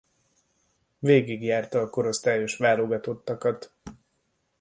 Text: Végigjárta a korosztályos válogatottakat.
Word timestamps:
Végigjárta 0.99 1.81
a 1.81 1.89
korosztályos 1.89 2.57
válogatottakat. 2.57 3.71